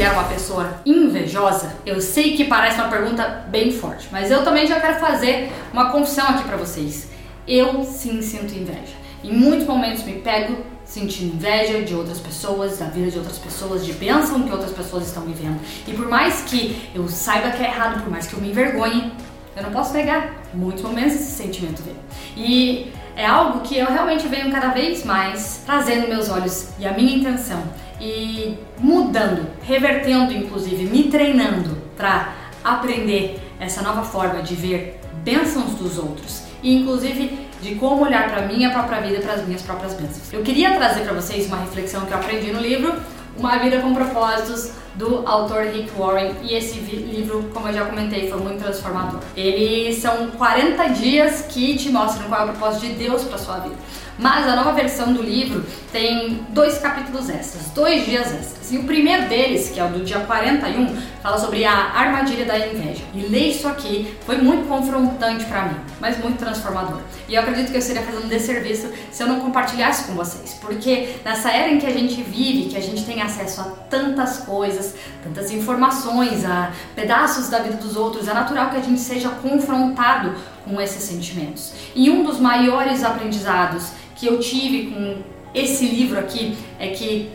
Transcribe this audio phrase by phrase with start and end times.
[0.00, 1.74] considero uma pessoa invejosa?
[1.84, 5.90] Eu sei que parece uma pergunta bem forte, mas eu também já quero fazer uma
[5.90, 7.10] confissão aqui para vocês.
[7.46, 8.94] Eu sim sinto inveja.
[9.22, 13.84] Em muitos momentos me pego sentindo inveja de outras pessoas, da vida de outras pessoas,
[13.84, 15.60] de bênção que outras pessoas estão vivendo.
[15.86, 19.12] E por mais que eu saiba que é errado, por mais que eu me envergonhe,
[19.54, 20.34] eu não posso negar.
[20.54, 21.96] Em muitos momentos esse sentimento vem.
[22.36, 26.92] E é algo que eu realmente venho cada vez mais trazendo meus olhos e a
[26.94, 27.62] minha intenção
[28.00, 32.32] e mudando, revertendo inclusive, me treinando para
[32.64, 38.46] aprender essa nova forma de ver bênçãos dos outros e inclusive de como olhar para
[38.46, 40.32] minha própria vida para as minhas próprias bênçãos.
[40.32, 42.94] Eu queria trazer para vocês uma reflexão que eu aprendi no livro
[43.36, 48.28] Uma Vida com Propósitos do autor Rick Warren e esse livro, como eu já comentei,
[48.28, 49.20] foi muito transformador.
[49.36, 53.58] Eles são 40 dias que te mostram qual é o propósito de Deus para sua
[53.58, 53.76] vida.
[54.18, 58.70] Mas a nova versão do livro tem dois capítulos extras, dois dias extras.
[58.70, 62.58] E o primeiro deles, que é o do dia 41, fala sobre a armadilha da
[62.58, 63.02] inveja.
[63.12, 67.00] E ler isso aqui foi muito confrontante para mim, mas muito transformador.
[67.28, 70.54] E eu acredito que eu seria fazendo um desserviço se eu não compartilhasse com vocês,
[70.60, 74.38] porque nessa era em que a gente vive, que a gente tem acesso a tantas
[74.38, 79.28] coisas, tantas informações, a pedaços da vida dos outros, é natural que a gente seja
[79.30, 80.34] confrontado
[80.64, 81.72] com esses sentimentos.
[81.94, 83.90] E um dos maiores aprendizados
[84.20, 85.16] que eu tive com
[85.54, 87.30] esse livro aqui é que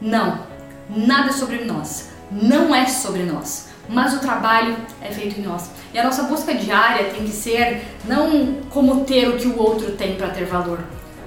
[0.00, 0.40] não,
[0.88, 5.70] nada é sobre nós, não é sobre nós, mas o trabalho é feito em nós.
[5.92, 9.92] E a nossa busca diária tem que ser não como ter o que o outro
[9.92, 10.80] tem para ter valor,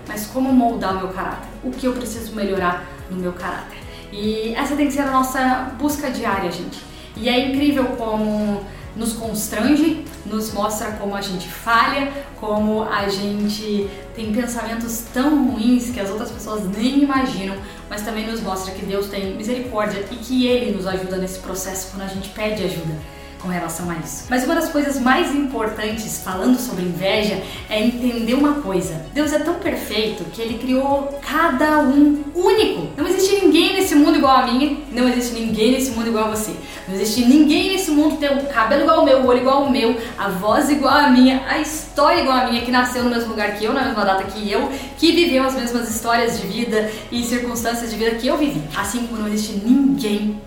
[0.07, 3.77] mas como moldar o meu caráter, o que eu preciso melhorar no meu caráter.
[4.11, 6.81] E essa tem que ser a nossa busca diária, gente.
[7.15, 13.89] E é incrível como nos constrange, nos mostra como a gente falha, como a gente
[14.15, 17.57] tem pensamentos tão ruins que as outras pessoas nem imaginam,
[17.89, 21.91] mas também nos mostra que Deus tem misericórdia e que Ele nos ajuda nesse processo
[21.91, 23.14] quando a gente pede ajuda
[23.45, 24.25] com relação a isso.
[24.27, 29.05] Mas uma das coisas mais importantes falando sobre inveja é entender uma coisa.
[29.13, 32.87] Deus é tão perfeito que ele criou cada um único.
[32.97, 36.35] Não existe ninguém nesse mundo igual a mim, não existe ninguém nesse mundo igual a
[36.35, 36.55] você.
[36.87, 39.63] Não existe ninguém nesse mundo que tem o cabelo igual ao meu, o olho igual
[39.63, 43.09] ao meu, a voz igual a minha, a história igual a minha, que nasceu no
[43.11, 46.47] mesmo lugar que eu, na mesma data que eu, que viveu as mesmas histórias de
[46.47, 48.61] vida e circunstâncias de vida que eu vivi.
[48.75, 50.41] Assim como não existe ninguém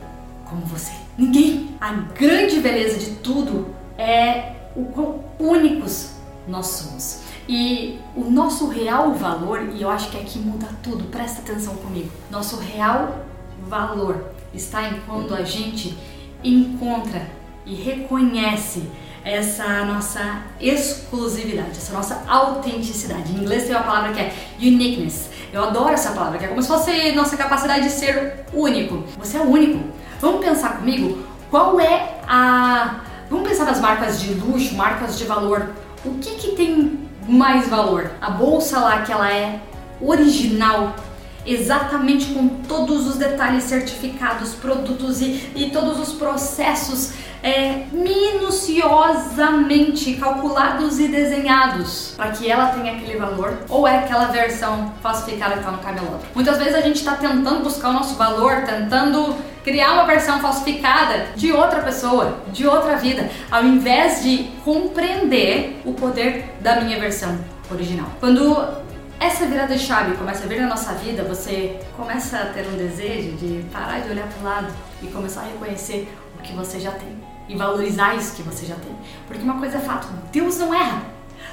[0.49, 0.93] como você.
[1.17, 1.77] Ninguém.
[1.81, 6.13] A grande beleza de tudo é o quão únicos
[6.47, 7.21] nós somos.
[7.49, 12.11] E o nosso real valor, e eu acho que aqui muda tudo, presta atenção comigo.
[12.31, 13.25] Nosso real
[13.67, 15.97] valor está em quando a gente
[16.43, 17.27] encontra
[17.65, 18.89] e reconhece
[19.25, 23.33] essa nossa exclusividade, essa nossa autenticidade.
[23.33, 25.29] Em inglês tem uma palavra que é uniqueness.
[25.53, 29.05] Eu adoro essa palavra, que é como se fosse nossa capacidade de ser único.
[29.19, 29.83] Você é único.
[30.21, 33.01] Vamos pensar comigo qual é a.
[33.31, 35.71] Vamos pensar nas marcas de luxo, marcas de valor.
[36.05, 36.99] O que, que tem
[37.29, 38.11] mais valor?
[38.21, 39.61] A bolsa lá que ela é
[40.01, 40.97] original,
[41.47, 47.13] exatamente com todos os detalhes certificados, produtos e, e todos os processos
[47.43, 54.95] é, minuciosamente calculados e desenhados para que ela tenha aquele valor ou é aquela versão
[55.03, 56.23] falsificada que está no camelódromo.
[56.35, 61.27] Muitas vezes a gente está tentando buscar o nosso valor, tentando criar uma versão falsificada
[61.37, 67.39] de outra pessoa, de outra vida, ao invés de compreender o poder da minha versão
[67.71, 68.09] original.
[68.19, 68.67] Quando
[69.21, 72.77] essa virada de chave começa a vir na nossa vida, você começa a ter um
[72.77, 74.73] desejo de parar de olhar para o lado
[75.03, 78.75] e começar a reconhecer o que você já tem e valorizar isso que você já
[78.77, 78.95] tem.
[79.27, 81.03] Porque uma coisa é fato, Deus não erra.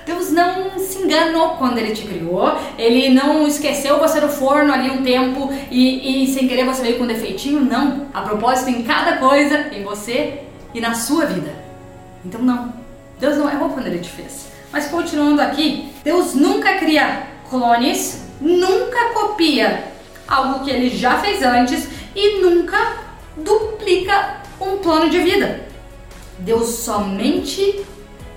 [0.06, 4.92] Deus não se enganou quando ele te criou, ele não esqueceu você no forno ali
[4.92, 8.08] um tempo e, e sem querer você veio com um defeitinho, não.
[8.14, 10.44] A propósito em cada coisa, em você
[10.76, 11.52] e na sua vida.
[12.24, 12.72] Então não,
[13.20, 14.48] Deus não errou quando ele te fez.
[14.72, 19.86] Mas continuando aqui, Deus nunca cria clones, nunca copia
[20.28, 22.78] algo que ele já fez antes e nunca
[23.38, 25.65] duplica um plano de vida.
[26.40, 27.84] Deus somente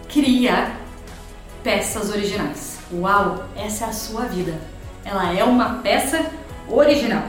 [0.09, 0.73] cria
[1.62, 2.79] peças originais.
[2.93, 4.55] Uau, essa é a sua vida.
[5.05, 6.25] Ela é uma peça
[6.69, 7.23] original.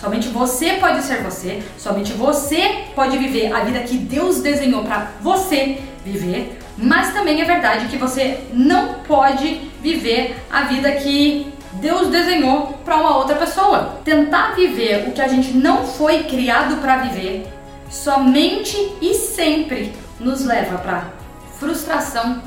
[0.00, 5.10] Somente você pode ser você, somente você pode viver a vida que Deus desenhou para
[5.20, 12.08] você viver, mas também é verdade que você não pode viver a vida que Deus
[12.08, 14.00] desenhou para uma outra pessoa.
[14.04, 17.48] Tentar viver o que a gente não foi criado para viver
[17.90, 21.10] somente e sempre nos leva para
[21.58, 22.42] frustração,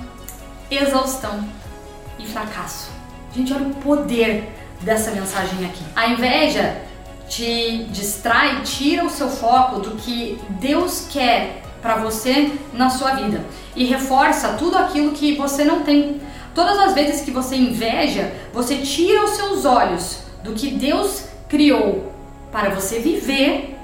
[0.70, 1.48] exaustão
[2.20, 2.90] e fracasso.
[3.34, 4.50] Gente, olha o poder
[4.82, 5.84] dessa mensagem aqui.
[5.96, 6.82] A inveja
[7.28, 13.44] te distrai, tira o seu foco do que Deus quer para você na sua vida
[13.76, 16.22] e reforça tudo aquilo que você não tem.
[16.54, 22.12] Todas as vezes que você inveja, você tira os seus olhos do que Deus criou
[22.52, 23.78] para você viver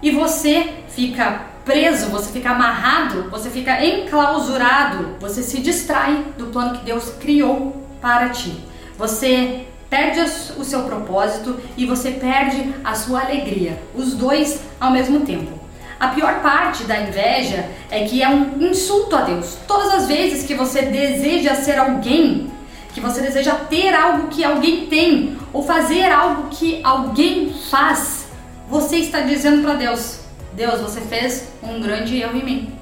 [0.00, 6.78] e você fica preso, você fica amarrado, você fica enclausurado, você se distrai do plano
[6.78, 8.54] que Deus criou para ti.
[8.98, 15.20] Você perde o seu propósito e você perde a sua alegria, os dois ao mesmo
[15.20, 15.64] tempo.
[15.98, 19.56] A pior parte da inveja é que é um insulto a Deus.
[19.66, 22.50] Todas as vezes que você deseja ser alguém,
[22.92, 28.26] que você deseja ter algo que alguém tem, ou fazer algo que alguém faz,
[28.68, 30.23] você está dizendo para Deus:
[30.54, 32.74] Deus, você fez um grande erro em mim.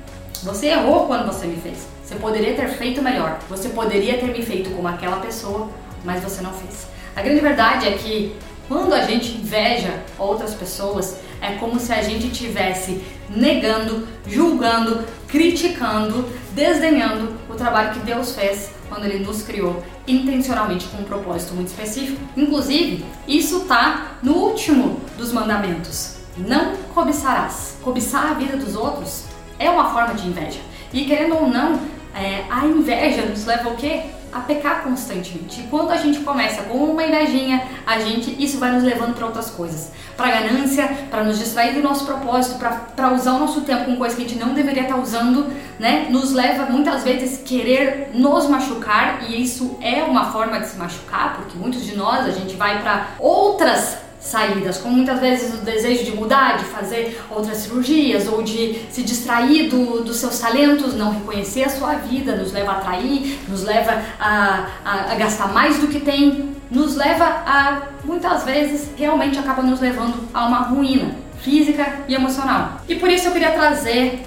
[0.43, 1.87] Você errou quando você me fez.
[2.05, 3.39] Você poderia ter feito melhor.
[3.49, 5.71] Você poderia ter me feito como aquela pessoa,
[6.05, 6.87] mas você não fez.
[7.17, 8.37] A grande verdade é que
[8.69, 16.29] quando a gente inveja outras pessoas, é como se a gente estivesse negando, julgando, criticando,
[16.53, 21.69] desdenhando o trabalho que Deus fez quando Ele nos criou intencionalmente com um propósito muito
[21.69, 22.21] específico.
[22.37, 26.22] Inclusive, isso está no último dos mandamentos.
[26.37, 27.77] Não cobiçarás.
[27.83, 29.25] Cobiçar a vida dos outros
[29.59, 30.61] é uma forma de inveja.
[30.93, 31.81] E querendo ou não,
[32.15, 34.03] é, a inveja nos leva ao quê?
[34.33, 35.61] a pecar constantemente.
[35.61, 39.27] E quando a gente começa com uma invejinha, a gente isso vai nos levando para
[39.27, 43.85] outras coisas, para ganância, para nos distrair do nosso propósito, para usar o nosso tempo
[43.85, 46.07] com coisas que a gente não deveria estar tá usando, né?
[46.09, 51.37] Nos leva muitas vezes querer nos machucar e isso é uma forma de se machucar,
[51.37, 56.05] porque muitos de nós a gente vai para outras saídas, como muitas vezes o desejo
[56.05, 61.13] de mudar, de fazer outras cirurgias ou de se distrair do, dos seus talentos, não
[61.13, 65.79] reconhecer a sua vida, nos leva a atrair, nos leva a, a, a gastar mais
[65.79, 71.15] do que tem, nos leva a muitas vezes realmente acaba nos levando a uma ruína
[71.41, 72.81] física e emocional.
[72.89, 74.23] E por isso eu queria trazer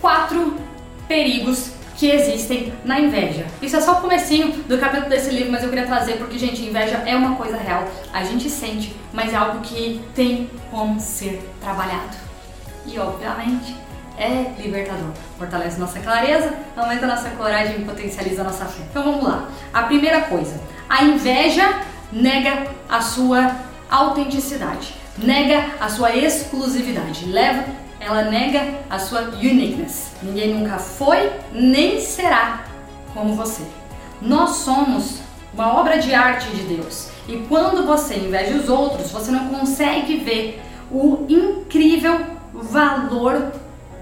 [0.00, 0.56] quatro
[1.06, 3.44] perigos que existem na inveja.
[3.60, 6.64] Isso é só o comecinho do capítulo desse livro, mas eu queria trazer porque, gente,
[6.64, 7.86] inveja é uma coisa real.
[8.10, 12.16] A gente sente, mas é algo que tem como ser trabalhado.
[12.86, 13.76] E, obviamente,
[14.16, 15.10] é libertador.
[15.36, 18.82] Fortalece nossa clareza, aumenta nossa coragem e potencializa nossa fé.
[18.90, 19.50] Então vamos lá.
[19.70, 20.58] A primeira coisa,
[20.88, 23.56] a inveja nega a sua
[23.90, 27.62] autenticidade, nega a sua exclusividade, leva
[28.00, 30.12] ela nega a sua uniqueness.
[30.22, 32.64] Ninguém nunca foi nem será
[33.12, 33.62] como você.
[34.20, 35.20] Nós somos
[35.52, 37.10] uma obra de arte de Deus.
[37.28, 42.20] E quando você inveja os outros, você não consegue ver o incrível
[42.52, 43.52] valor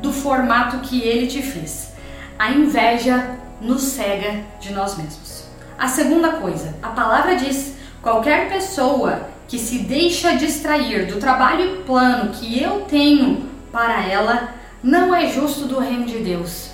[0.00, 1.92] do formato que ele te fez.
[2.38, 5.44] A inveja nos cega de nós mesmos.
[5.76, 12.30] A segunda coisa, a palavra diz: qualquer pessoa que se deixa distrair do trabalho plano
[12.32, 16.70] que eu tenho para ela não é justo do reino de Deus.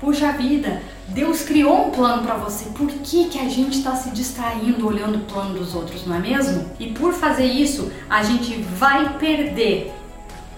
[0.00, 2.66] Puxa vida, Deus criou um plano para você.
[2.66, 6.20] Por que, que a gente está se distraindo olhando o plano dos outros, não é
[6.20, 6.70] mesmo?
[6.78, 9.92] E por fazer isso, a gente vai perder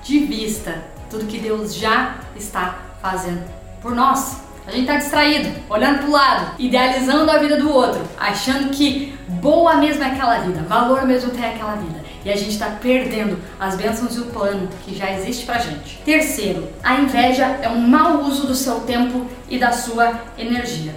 [0.02, 3.44] de vista tudo que Deus já está fazendo
[3.80, 4.42] por nós.
[4.66, 9.18] A gente está distraído, olhando para o lado, idealizando a vida do outro, achando que
[9.26, 13.38] boa mesmo é aquela vida, valor mesmo tem aquela vida e a gente está perdendo
[13.58, 15.98] as bênçãos e o plano que já existe pra gente.
[16.04, 20.94] Terceiro, a inveja é um mau uso do seu tempo e da sua energia.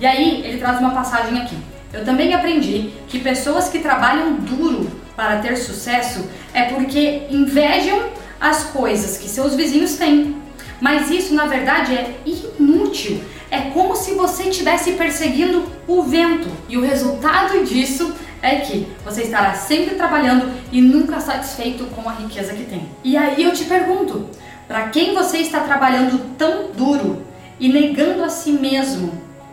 [0.00, 1.56] E aí ele traz uma passagem aqui.
[1.92, 8.10] Eu também aprendi que pessoas que trabalham duro para ter sucesso é porque invejam
[8.40, 10.36] as coisas que seus vizinhos têm.
[10.80, 13.22] Mas isso na verdade é inútil.
[13.50, 16.48] É como se você estivesse perseguindo o vento.
[16.68, 18.12] E o resultado disso
[18.44, 22.86] é que você estará sempre trabalhando e nunca satisfeito com a riqueza que tem.
[23.02, 24.28] E aí eu te pergunto,
[24.68, 27.22] para quem você está trabalhando tão duro
[27.58, 29.12] e negando a si mesmo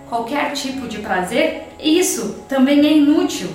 [0.10, 3.50] qualquer tipo de prazer, isso também é inútil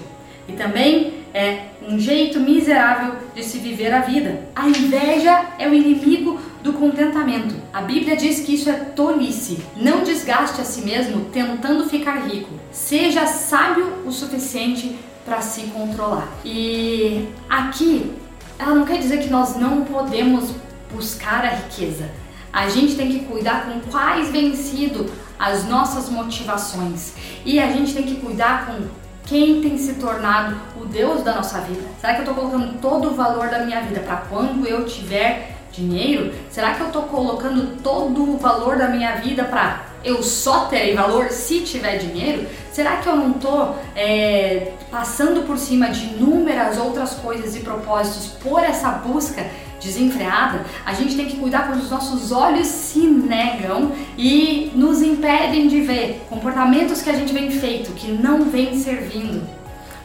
[0.48, 4.48] e também é um jeito miserável de se viver a vida.
[4.56, 7.54] A inveja é o inimigo do contentamento.
[7.72, 9.58] A Bíblia diz que isso é tolice.
[9.76, 12.48] Não desgaste a si mesmo tentando ficar rico.
[12.72, 16.28] Seja sábio o suficiente para se controlar.
[16.44, 18.14] E aqui,
[18.58, 20.52] ela não quer dizer que nós não podemos
[20.90, 22.08] buscar a riqueza.
[22.52, 27.12] A gente tem que cuidar com quais vêm sido as nossas motivações.
[27.44, 28.86] E a gente tem que cuidar com
[29.26, 31.82] quem tem se tornado o Deus da nossa vida.
[32.00, 35.56] Será que eu estou colocando todo o valor da minha vida para quando eu tiver
[35.72, 36.32] dinheiro?
[36.48, 40.94] Será que eu estou colocando todo o valor da minha vida para eu só terei
[40.94, 42.46] valor se tiver dinheiro?
[42.72, 48.28] Será que eu não estou é, passando por cima de inúmeras outras coisas e propósitos
[48.40, 49.44] por essa busca
[49.82, 50.64] desenfreada?
[50.84, 55.80] A gente tem que cuidar quando os nossos olhos se negam e nos impedem de
[55.80, 59.44] ver comportamentos que a gente vem feito, que não vem servindo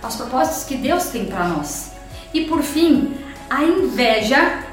[0.02, 1.92] aos propósitos que Deus tem para nós.
[2.34, 3.14] E por fim,
[3.50, 4.64] a inveja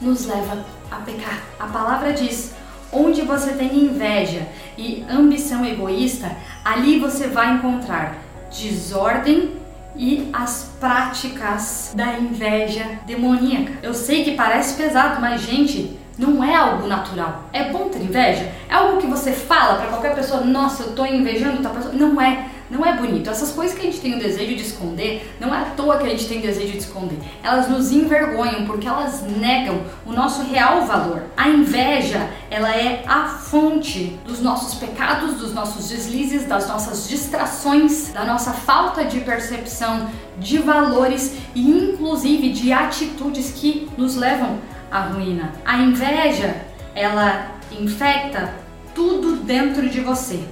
[0.00, 1.42] nos leva a pecar.
[1.60, 2.54] A palavra diz:
[2.92, 6.30] onde você tem inveja e ambição egoísta,
[6.64, 8.16] ali você vai encontrar
[8.50, 9.56] desordem
[9.96, 13.72] e as práticas da inveja demoníaca.
[13.82, 17.44] Eu sei que parece pesado, mas gente, não é algo natural.
[17.52, 18.52] É bom ter inveja?
[18.68, 21.92] É algo que você fala para qualquer pessoa, nossa, eu tô invejando tal pessoa.
[21.94, 23.30] Não é não é bonito.
[23.30, 26.06] Essas coisas que a gente tem o desejo de esconder, não é à toa que
[26.06, 27.18] a gente tem desejo de esconder.
[27.42, 31.22] Elas nos envergonham porque elas negam o nosso real valor.
[31.36, 38.08] A inveja, ela é a fonte dos nossos pecados, dos nossos deslizes, das nossas distrações,
[38.12, 44.58] da nossa falta de percepção de valores e inclusive de atitudes que nos levam
[44.90, 45.52] à ruína.
[45.64, 46.64] A inveja,
[46.94, 48.54] ela infecta
[48.94, 50.42] tudo dentro de você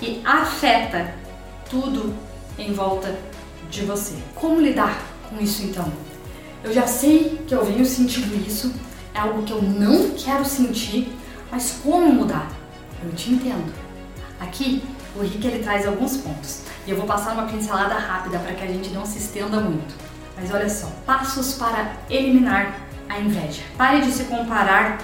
[0.00, 1.14] e afeta
[1.68, 2.14] tudo
[2.58, 3.14] em volta
[3.70, 4.14] de você.
[4.34, 5.92] Como lidar com isso então?
[6.64, 8.72] Eu já sei que eu venho sentindo isso,
[9.14, 11.12] é algo que eu não quero sentir,
[11.52, 12.50] mas como mudar?
[13.04, 13.70] Eu te entendo.
[14.40, 14.82] Aqui,
[15.14, 18.64] o Rick ele traz alguns pontos e eu vou passar uma pincelada rápida para que
[18.64, 19.94] a gente não se estenda muito.
[20.34, 23.60] Mas olha só, passos para eliminar a inveja.
[23.76, 24.98] Pare de se comparar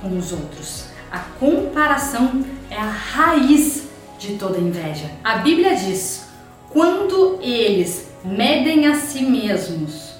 [0.00, 0.86] com os outros.
[1.10, 3.84] A comparação é a raiz
[4.18, 5.08] de toda inveja.
[5.22, 6.26] A Bíblia diz:
[6.70, 10.14] quando eles medem a si mesmos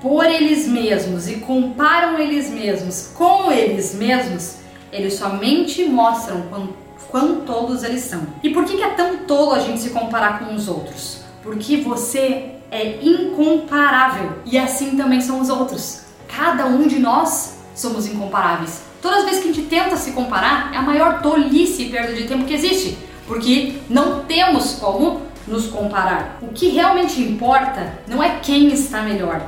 [0.00, 4.61] por eles mesmos e comparam eles mesmos com eles mesmos,
[4.92, 6.68] eles somente mostram quão,
[7.10, 8.26] quão tolos eles são.
[8.42, 11.22] E por que, que é tão tolo a gente se comparar com os outros?
[11.42, 16.02] Porque você é incomparável e assim também são os outros.
[16.28, 18.82] Cada um de nós somos incomparáveis.
[19.00, 22.12] Todas as vezes que a gente tenta se comparar, é a maior tolice e perda
[22.12, 22.96] de tempo que existe
[23.26, 26.38] porque não temos como nos comparar.
[26.42, 29.42] O que realmente importa não é quem está melhor,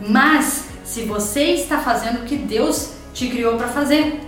[0.00, 4.20] mas se você está fazendo o que Deus te criou para fazer.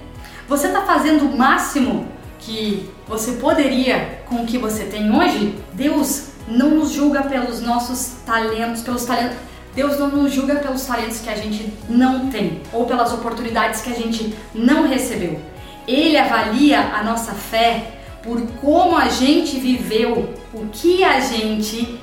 [0.49, 2.07] Você está fazendo o máximo
[2.39, 5.55] que você poderia com o que você tem hoje?
[5.73, 9.39] Deus não nos julga pelos nossos talentos, pelos talentos.
[9.75, 13.91] Deus não nos julga pelos talentos que a gente não tem ou pelas oportunidades que
[13.91, 15.41] a gente não recebeu.
[15.89, 21.99] Ele avalia a nossa fé por como a gente viveu, o que a gente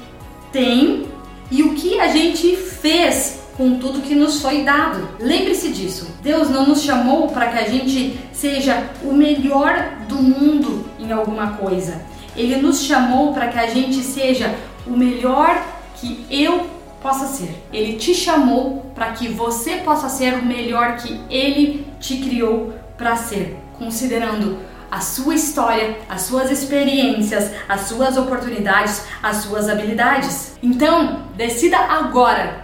[0.51, 1.07] tem
[1.49, 5.07] e o que a gente fez com tudo que nos foi dado.
[5.19, 6.07] Lembre-se disso.
[6.23, 11.51] Deus não nos chamou para que a gente seja o melhor do mundo em alguma
[11.57, 12.01] coisa.
[12.35, 14.55] Ele nos chamou para que a gente seja
[14.87, 15.63] o melhor
[15.97, 16.65] que eu
[17.03, 17.63] possa ser.
[17.71, 23.15] Ele te chamou para que você possa ser o melhor que ele te criou para
[23.15, 24.57] ser, considerando
[24.89, 30.57] a sua história, as suas experiências, as suas oportunidades, as suas habilidades.
[30.63, 32.60] Então, decida agora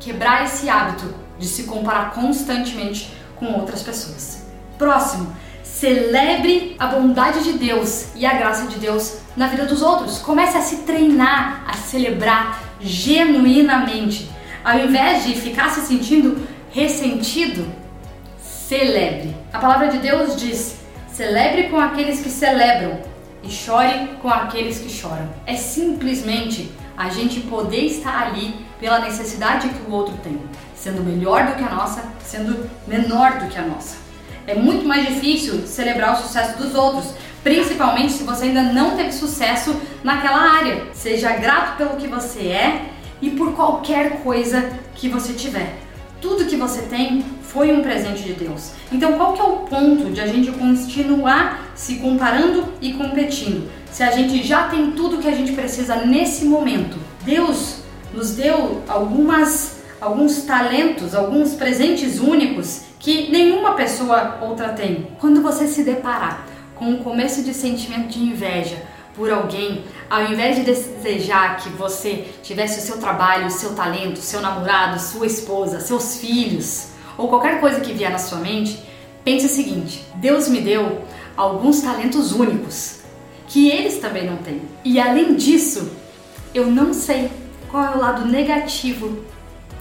[0.00, 4.46] quebrar esse hábito de se comparar constantemente com outras pessoas.
[4.76, 10.18] Próximo, celebre a bondade de Deus e a graça de Deus na vida dos outros.
[10.18, 14.28] Comece a se treinar a celebrar genuinamente.
[14.64, 17.66] Ao invés de ficar se sentindo ressentido,
[18.38, 19.36] celebre.
[19.52, 20.80] A palavra de Deus diz
[21.12, 22.98] Celebre com aqueles que celebram
[23.42, 25.28] e chore com aqueles que choram.
[25.44, 30.40] É simplesmente a gente poder estar ali pela necessidade que o outro tem,
[30.74, 33.96] sendo melhor do que a nossa, sendo menor do que a nossa.
[34.46, 39.12] É muito mais difícil celebrar o sucesso dos outros, principalmente se você ainda não teve
[39.12, 40.86] sucesso naquela área.
[40.94, 42.86] Seja grato pelo que você é
[43.20, 45.78] e por qualquer coisa que você tiver.
[46.20, 48.72] Tudo que você tem foi um presente de Deus.
[48.92, 53.70] Então, qual que é o ponto de a gente continuar se comparando e competindo?
[53.90, 56.98] Se a gente já tem tudo que a gente precisa nesse momento.
[57.24, 57.79] Deus
[58.20, 65.08] nos deu algumas alguns talentos, alguns presentes únicos que nenhuma pessoa outra tem.
[65.18, 68.82] Quando você se deparar com o começo de sentimento de inveja
[69.14, 74.18] por alguém, ao invés de desejar que você tivesse o seu trabalho, o seu talento,
[74.18, 78.82] seu namorado, sua esposa, seus filhos, ou qualquer coisa que vier na sua mente,
[79.24, 81.04] pense o seguinte: Deus me deu
[81.36, 83.00] alguns talentos únicos
[83.46, 84.62] que eles também não têm.
[84.84, 85.90] E além disso,
[86.54, 87.30] eu não sei
[87.70, 89.24] qual é o lado negativo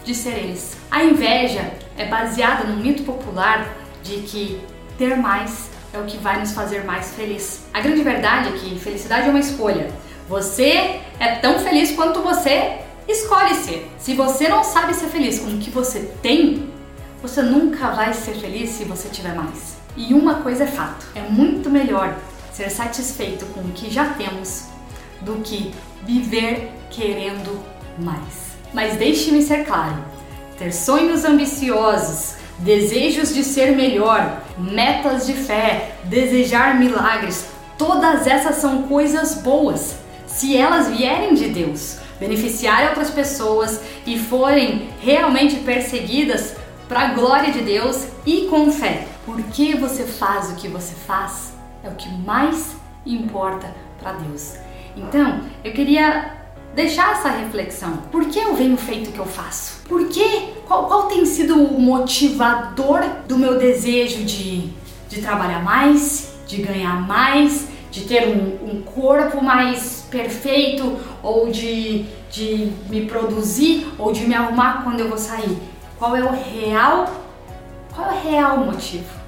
[0.04, 0.78] de ser eles.
[0.90, 3.68] A inveja é baseada no mito popular
[4.04, 4.62] de que
[4.98, 7.66] ter mais é o que vai nos fazer mais feliz.
[7.74, 9.90] A grande verdade é que felicidade é uma escolha.
[10.28, 13.90] Você é tão feliz quanto você escolhe ser.
[13.98, 16.70] Se você não sabe ser feliz com o que você tem,
[17.22, 19.78] você nunca vai ser feliz se você tiver mais.
[19.98, 22.16] E uma coisa é fato: é muito melhor
[22.54, 24.66] ser satisfeito com o que já temos
[25.22, 25.74] do que
[26.06, 27.60] viver querendo
[28.00, 28.58] mais.
[28.74, 29.98] Mas deixe-me ser claro:
[30.58, 38.84] ter sonhos ambiciosos, desejos de ser melhor, metas de fé, desejar milagres, todas essas são
[38.84, 39.96] coisas boas
[40.28, 46.56] se elas vierem de Deus, beneficiarem outras pessoas e forem realmente perseguidas
[46.88, 49.08] para a glória de Deus e com fé.
[49.26, 51.54] Por que você faz o que você faz
[51.84, 52.76] é o que mais
[53.06, 54.56] importa para Deus.
[54.96, 56.39] Então, eu queria
[56.76, 57.98] deixar essa reflexão.
[58.12, 59.82] Por que eu venho feito o que eu faço?
[59.88, 60.54] Por que?
[60.68, 64.70] Qual, qual tem sido o motivador do meu desejo de,
[65.08, 72.06] de trabalhar mais, de ganhar mais, de ter um, um corpo mais perfeito ou de,
[72.32, 75.58] de me produzir ou de me arrumar quando eu vou sair?
[75.98, 77.14] Qual é o real?
[77.94, 79.20] Qual é o real motivo?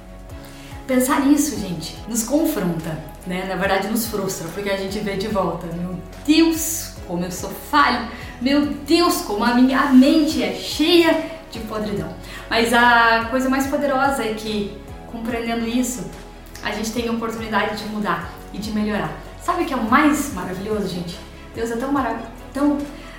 [0.86, 3.46] Pensar nisso, gente, nos confronta, né?
[3.48, 5.66] Na verdade, nos frustra, porque a gente vê de volta.
[5.68, 5.96] Meu
[6.26, 8.08] Deus, como eu sou falho!
[8.40, 12.08] Meu Deus, como a minha mente é cheia de podridão.
[12.48, 14.78] Mas a coisa mais poderosa é que,
[15.08, 16.10] compreendendo isso,
[16.64, 19.12] a gente tem a oportunidade de mudar e de melhorar.
[19.42, 21.18] Sabe o que é o mais maravilhoso, gente?
[21.54, 22.78] Deus é tão maravilhoso, tão,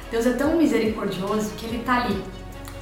[0.09, 2.19] Deus é tão misericordioso que Ele está ali,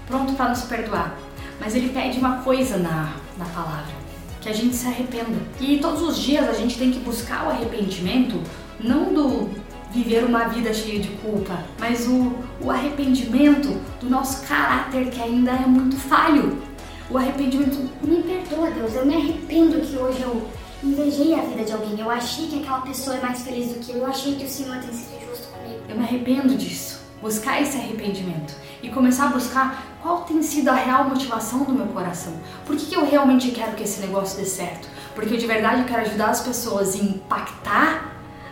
[0.08, 1.14] pronto para nos perdoar.
[1.60, 3.94] Mas Ele pede uma coisa na, na palavra,
[4.40, 5.42] que a gente se arrependa.
[5.60, 8.42] E todos os dias a gente tem que buscar o arrependimento,
[8.80, 9.50] não do
[9.92, 13.70] viver uma vida cheia de culpa, mas o, o arrependimento
[14.00, 16.62] do nosso caráter que ainda é muito falho.
[17.10, 17.78] O arrependimento.
[18.02, 20.48] Me perdoa, Deus, eu me arrependo que hoje eu
[20.82, 22.00] invejei a vida de alguém.
[22.00, 23.98] Eu achei que aquela pessoa é mais feliz do que eu.
[23.98, 25.82] Eu achei que o Senhor tem sido justo comigo.
[25.90, 27.02] Eu me arrependo disso.
[27.22, 31.86] Buscar esse arrependimento e começar a buscar qual tem sido a real motivação do meu
[31.88, 32.34] coração.
[32.66, 34.88] Por que, que eu realmente quero que esse negócio dê certo?
[35.14, 38.11] Porque eu de verdade quero ajudar as pessoas a impactar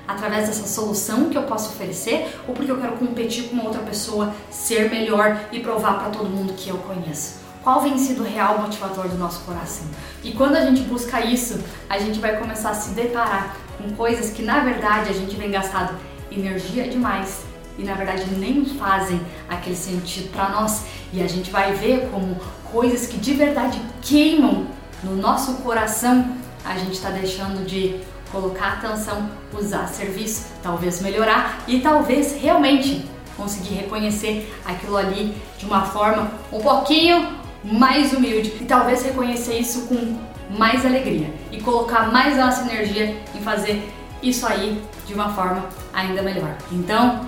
[0.10, 4.34] através dessa solução que eu posso oferecer ou porque eu quero competir com outra pessoa,
[4.50, 8.60] ser melhor e provar para todo mundo que eu conheço qual vem sido o real
[8.60, 9.86] motivador do nosso coração.
[10.24, 14.32] E quando a gente busca isso, a gente vai começar a se deparar com coisas
[14.32, 15.95] que na verdade a gente vem gastado
[16.32, 17.43] energia demais
[17.78, 22.38] e na verdade nem fazem aquele sentido para nós e a gente vai ver como
[22.72, 24.67] coisas que de verdade queimam
[25.04, 28.00] no nosso coração, a gente está deixando de
[28.32, 35.86] colocar atenção, usar serviço, talvez melhorar e talvez realmente conseguir reconhecer aquilo ali de uma
[35.86, 40.18] forma um pouquinho mais humilde e talvez reconhecer isso com
[40.50, 46.22] mais alegria e colocar mais nossa energia em fazer isso aí de uma forma ainda
[46.22, 46.56] melhor.
[46.72, 47.22] Então,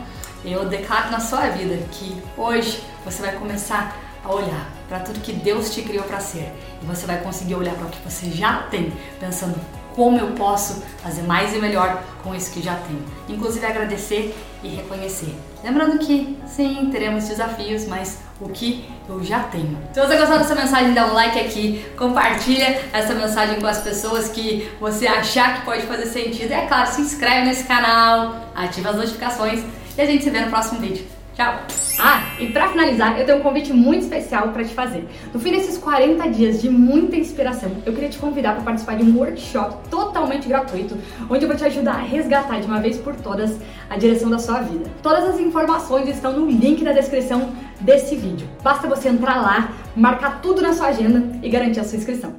[0.43, 5.33] eu declaro na sua vida que hoje você vai começar a olhar para tudo que
[5.33, 8.63] Deus te criou para ser e você vai conseguir olhar para o que você já
[8.63, 9.55] tem, pensando
[9.95, 13.03] como eu posso fazer mais e melhor com isso que já tenho.
[13.27, 15.35] Inclusive agradecer e reconhecer.
[15.63, 19.77] Lembrando que sim, teremos desafios, mas o que eu já tenho.
[19.93, 24.29] Se você gostou dessa mensagem, dá um like aqui, compartilha essa mensagem com as pessoas
[24.29, 26.49] que você achar que pode fazer sentido.
[26.49, 29.63] E é claro, se inscreve nesse canal, ativa as notificações
[29.97, 31.20] e a gente se vê no próximo vídeo.
[31.41, 31.57] Tchau!
[31.99, 35.07] Ah, e para finalizar, eu tenho um convite muito especial para te fazer.
[35.33, 39.03] No fim desses 40 dias de muita inspiração, eu queria te convidar para participar de
[39.03, 40.95] um workshop totalmente gratuito,
[41.27, 43.57] onde eu vou te ajudar a resgatar de uma vez por todas
[43.89, 44.87] a direção da sua vida.
[45.01, 47.49] Todas as informações estão no link da descrição
[47.79, 48.47] desse vídeo.
[48.61, 52.35] Basta você entrar lá, marcar tudo na sua agenda e garantir a sua inscrição.